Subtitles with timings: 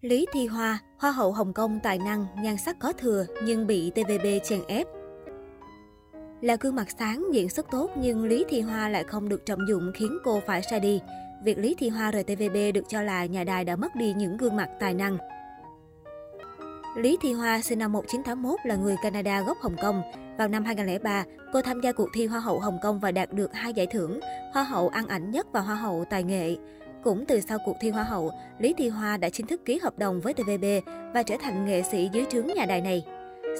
[0.00, 3.90] Lý Thi Hoa, Hoa hậu Hồng Kông tài năng, nhan sắc có thừa nhưng bị
[3.90, 4.86] TVB chèn ép.
[6.40, 9.68] Là gương mặt sáng, diễn xuất tốt nhưng Lý Thi Hoa lại không được trọng
[9.68, 11.00] dụng khiến cô phải ra đi.
[11.44, 14.36] Việc Lý Thi Hoa rời TVB được cho là nhà đài đã mất đi những
[14.36, 15.18] gương mặt tài năng.
[16.96, 20.02] Lý Thi Hoa sinh năm 1981 là người Canada gốc Hồng Kông.
[20.38, 23.54] Vào năm 2003, cô tham gia cuộc thi Hoa hậu Hồng Kông và đạt được
[23.54, 24.20] hai giải thưởng,
[24.52, 26.56] Hoa hậu ăn ảnh nhất và Hoa hậu tài nghệ.
[27.02, 29.98] Cũng từ sau cuộc thi Hoa hậu, Lý Thi Hoa đã chính thức ký hợp
[29.98, 30.64] đồng với TVB
[31.14, 33.04] và trở thành nghệ sĩ dưới trướng nhà đài này.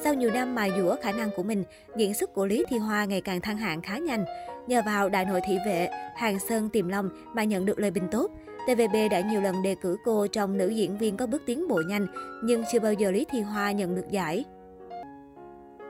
[0.05, 1.65] Sau nhiều năm mài dũa khả năng của mình,
[1.96, 4.24] diễn xuất của Lý Thi Hoa ngày càng thăng hạng khá nhanh.
[4.66, 8.09] Nhờ vào đại nội thị vệ, Hàng Sơn tìm Long mà nhận được lời bình
[8.10, 8.30] tốt.
[8.66, 11.82] TVB đã nhiều lần đề cử cô trong nữ diễn viên có bước tiến bộ
[11.88, 12.07] nhanh,
[12.45, 14.45] nhưng chưa bao giờ Lý Thi Hoa nhận được giải.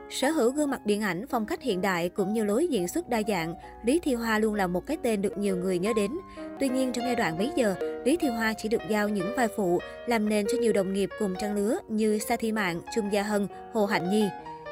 [0.09, 3.09] Sở hữu gương mặt điện ảnh, phong cách hiện đại cũng như lối diễn xuất
[3.09, 6.11] đa dạng, Lý Thi Hoa luôn là một cái tên được nhiều người nhớ đến.
[6.59, 9.47] Tuy nhiên, trong giai đoạn bấy giờ, Lý Thi Hoa chỉ được giao những vai
[9.55, 13.13] phụ, làm nền cho nhiều đồng nghiệp cùng trang lứa như Sa Thi Mạn, Trung
[13.13, 14.25] Gia Hân, Hồ Hạnh Nhi.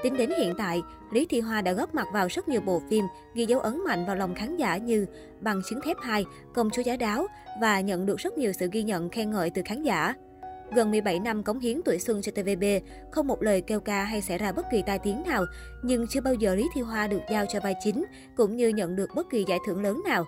[0.03, 3.05] Tính đến hiện tại, Lý Thi Hoa đã góp mặt vào rất nhiều bộ phim,
[3.33, 5.05] ghi dấu ấn mạnh vào lòng khán giả như
[5.41, 7.27] Bằng chứng thép 2, Công chúa giá đáo
[7.61, 10.13] và nhận được rất nhiều sự ghi nhận khen ngợi từ khán giả.
[10.75, 12.63] Gần 17 năm cống hiến tuổi xuân cho TVB,
[13.11, 15.45] không một lời kêu ca hay xảy ra bất kỳ tai tiếng nào,
[15.83, 18.95] nhưng chưa bao giờ Lý Thi Hoa được giao cho vai chính, cũng như nhận
[18.95, 20.25] được bất kỳ giải thưởng lớn nào.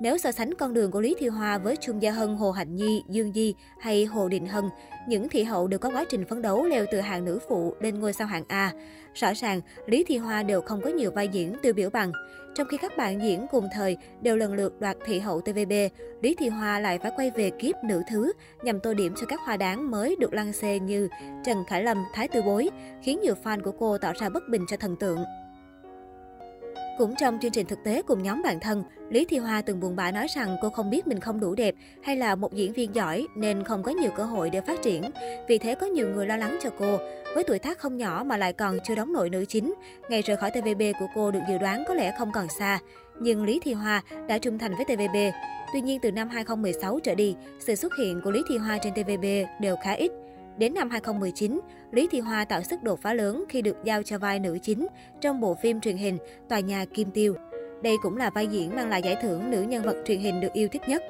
[0.00, 2.76] Nếu so sánh con đường của Lý Thi Hoa với Trung Gia Hân, Hồ Hạnh
[2.76, 4.64] Nhi, Dương Di hay Hồ Định Hân,
[5.08, 8.00] những thị hậu đều có quá trình phấn đấu leo từ hạng nữ phụ lên
[8.00, 8.72] ngôi sao hạng A.
[9.14, 12.12] Rõ ràng, Lý Thi Hoa đều không có nhiều vai diễn tiêu biểu bằng.
[12.54, 15.72] Trong khi các bạn diễn cùng thời đều lần lượt đoạt thị hậu TVB,
[16.22, 19.40] Lý Thi Hoa lại phải quay về kiếp nữ thứ nhằm tô điểm cho các
[19.44, 21.08] hoa đáng mới được lăng xê như
[21.44, 22.70] Trần Khải Lâm, Thái Tư Bối,
[23.02, 25.24] khiến nhiều fan của cô tỏ ra bất bình cho thần tượng.
[26.98, 29.96] Cũng trong chương trình thực tế cùng nhóm bạn thân, Lý Thi Hoa từng buồn
[29.96, 32.94] bã nói rằng cô không biết mình không đủ đẹp hay là một diễn viên
[32.94, 35.02] giỏi nên không có nhiều cơ hội để phát triển.
[35.48, 36.98] Vì thế có nhiều người lo lắng cho cô.
[37.34, 39.74] Với tuổi tác không nhỏ mà lại còn chưa đóng nội nữ chính,
[40.08, 42.78] ngày rời khỏi TVB của cô được dự đoán có lẽ không còn xa.
[43.20, 45.16] Nhưng Lý Thi Hoa đã trung thành với TVB.
[45.72, 48.92] Tuy nhiên từ năm 2016 trở đi, sự xuất hiện của Lý Thi Hoa trên
[48.94, 49.24] TVB
[49.60, 50.12] đều khá ít.
[50.60, 51.60] Đến năm 2019,
[51.90, 54.86] Lý Thị Hoa tạo sức đột phá lớn khi được giao cho vai nữ chính
[55.20, 57.34] trong bộ phim truyền hình Tòa nhà Kim Tiêu.
[57.82, 60.52] Đây cũng là vai diễn mang lại giải thưởng nữ nhân vật truyền hình được
[60.52, 61.02] yêu thích nhất.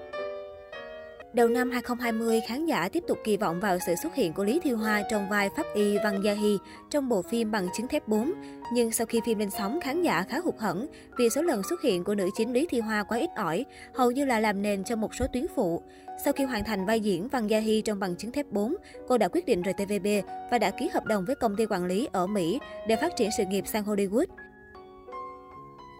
[1.33, 4.61] Đầu năm 2020, khán giả tiếp tục kỳ vọng vào sự xuất hiện của Lý
[4.63, 6.59] Thi Hoa trong vai Pháp Y Văn Gia Hy
[6.91, 8.33] trong bộ phim Bằng chứng thép 4.
[8.73, 10.87] Nhưng sau khi phim lên sóng, khán giả khá hụt hẫng
[11.19, 13.65] vì số lần xuất hiện của nữ chính Lý Thi Hoa quá ít ỏi,
[13.95, 15.83] hầu như là làm nền cho một số tuyến phụ.
[16.25, 18.77] Sau khi hoàn thành vai diễn Văn Gia Hy trong Bằng chứng thép 4,
[19.09, 20.07] cô đã quyết định rời TVB
[20.51, 23.31] và đã ký hợp đồng với công ty quản lý ở Mỹ để phát triển
[23.37, 24.27] sự nghiệp sang Hollywood.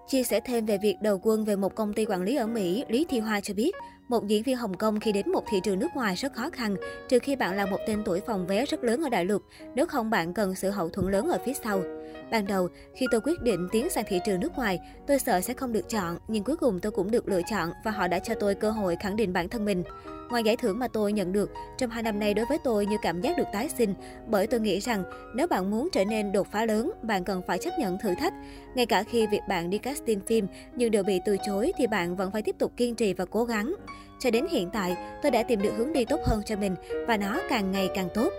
[0.09, 2.85] Chia sẻ thêm về việc đầu quân về một công ty quản lý ở Mỹ,
[2.89, 3.75] Lý Thi Hoa cho biết,
[4.11, 6.77] một diễn viên Hồng Kông khi đến một thị trường nước ngoài rất khó khăn,
[7.09, 9.43] trừ khi bạn là một tên tuổi phòng vé rất lớn ở đại lục,
[9.75, 11.83] nếu không bạn cần sự hậu thuẫn lớn ở phía sau.
[12.31, 15.55] Ban đầu, khi tôi quyết định tiến sang thị trường nước ngoài, tôi sợ sẽ
[15.55, 18.35] không được chọn, nhưng cuối cùng tôi cũng được lựa chọn và họ đã cho
[18.35, 19.83] tôi cơ hội khẳng định bản thân mình.
[20.31, 22.97] Ngoài giải thưởng mà tôi nhận được, trong hai năm nay đối với tôi như
[23.03, 23.95] cảm giác được tái sinh,
[24.27, 25.05] bởi tôi nghĩ rằng
[25.35, 28.33] nếu bạn muốn trở nên đột phá lớn, bạn cần phải chấp nhận thử thách.
[28.75, 30.47] Ngay cả khi việc bạn đi casting phim
[30.77, 33.45] nhưng đều bị từ chối thì bạn vẫn phải tiếp tục kiên trì và cố
[33.45, 33.75] gắng.
[34.21, 36.75] Cho đến hiện tại, tôi đã tìm được hướng đi tốt hơn cho mình
[37.07, 38.33] và nó càng ngày càng tốt.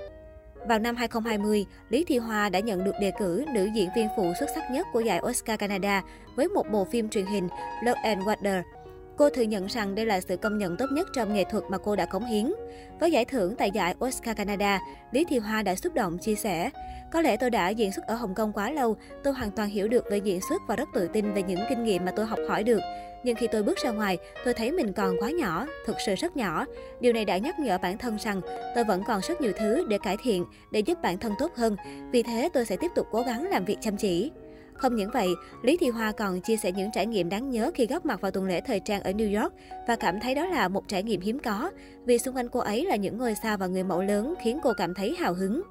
[0.68, 4.34] Vào năm 2020, Lý Thi Hoa đã nhận được đề cử nữ diễn viên phụ
[4.40, 6.04] xuất sắc nhất của giải Oscar Canada
[6.36, 7.48] với một bộ phim truyền hình
[7.84, 8.62] Love and Water.
[9.22, 11.78] Cô thừa nhận rằng đây là sự công nhận tốt nhất trong nghệ thuật mà
[11.78, 12.54] cô đã cống hiến.
[13.00, 14.80] Với giải thưởng tại giải Oscar Canada,
[15.12, 16.70] Lý Thi Hoa đã xúc động chia sẻ.
[17.12, 19.88] Có lẽ tôi đã diễn xuất ở Hồng Kông quá lâu, tôi hoàn toàn hiểu
[19.88, 22.40] được về diễn xuất và rất tự tin về những kinh nghiệm mà tôi học
[22.48, 22.80] hỏi được.
[23.24, 26.38] Nhưng khi tôi bước ra ngoài, tôi thấy mình còn quá nhỏ, thực sự rất
[26.38, 26.66] nhỏ.
[27.00, 28.42] Điều này đã nhắc nhở bản thân rằng
[28.76, 31.76] tôi vẫn còn rất nhiều thứ để cải thiện, để giúp bản thân tốt hơn.
[32.12, 34.32] Vì thế tôi sẽ tiếp tục cố gắng làm việc chăm chỉ.
[34.82, 37.88] Không những vậy, Lý Thị Hoa còn chia sẻ những trải nghiệm đáng nhớ khi
[37.88, 39.54] góp mặt vào tuần lễ thời trang ở New York
[39.88, 41.72] và cảm thấy đó là một trải nghiệm hiếm có,
[42.06, 44.74] vì xung quanh cô ấy là những ngôi sao và người mẫu lớn khiến cô
[44.78, 45.62] cảm thấy hào hứng.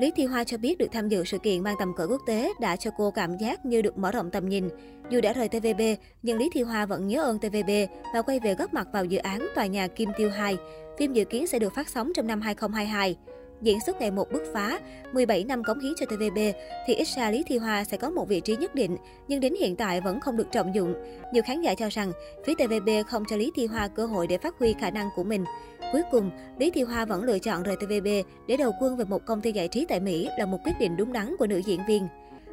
[0.00, 2.52] Lý Thi Hoa cho biết được tham dự sự kiện mang tầm cỡ quốc tế
[2.60, 4.68] đã cho cô cảm giác như được mở rộng tầm nhìn.
[5.10, 5.80] Dù đã rời TVB,
[6.22, 7.70] nhưng Lý Thi Hoa vẫn nhớ ơn TVB
[8.14, 10.56] và quay về góp mặt vào dự án Tòa nhà Kim Tiêu 2.
[10.98, 13.16] Phim dự kiến sẽ được phát sóng trong năm 2022.
[13.62, 14.80] Diễn xuất ngày một bứt phá,
[15.12, 16.38] 17 năm cống hiến cho TVB
[16.86, 18.96] thì ít ra Lý Thi Hoa sẽ có một vị trí nhất định,
[19.28, 20.94] nhưng đến hiện tại vẫn không được trọng dụng.
[21.32, 22.12] Nhiều khán giả cho rằng
[22.46, 25.24] phía TVB không cho Lý Thi Hoa cơ hội để phát huy khả năng của
[25.24, 25.44] mình.
[25.92, 28.08] Cuối cùng, Lý Thi Hoa vẫn lựa chọn rời TVB
[28.48, 30.96] để đầu quân về một công ty giải trí tại Mỹ là một quyết định
[30.96, 32.08] đúng đắn của nữ diễn viên.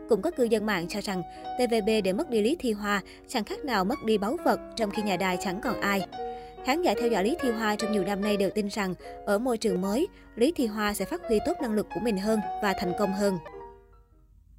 [0.09, 1.21] Cũng có cư dân mạng cho rằng
[1.57, 4.91] TVB để mất đi Lý Thi Hoa chẳng khác nào mất đi báu vật trong
[4.91, 6.01] khi nhà đài chẳng còn ai.
[6.65, 8.93] Khán giả theo dõi Lý Thi Hoa trong nhiều năm nay đều tin rằng
[9.25, 12.17] ở môi trường mới, Lý Thi Hoa sẽ phát huy tốt năng lực của mình
[12.17, 13.37] hơn và thành công hơn.